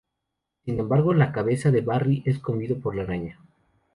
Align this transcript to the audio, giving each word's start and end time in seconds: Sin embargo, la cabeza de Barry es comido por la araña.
Sin 0.65 0.79
embargo, 0.79 1.13
la 1.13 1.31
cabeza 1.31 1.69
de 1.69 1.81
Barry 1.81 2.23
es 2.25 2.39
comido 2.39 2.79
por 2.79 2.95
la 2.95 3.03
araña. 3.03 3.39